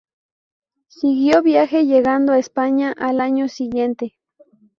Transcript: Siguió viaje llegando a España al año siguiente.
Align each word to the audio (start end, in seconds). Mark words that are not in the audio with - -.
Siguió 0.87 1.43
viaje 1.43 1.85
llegando 1.85 2.31
a 2.33 2.39
España 2.39 2.91
al 2.97 3.19
año 3.21 3.47
siguiente. 3.47 4.17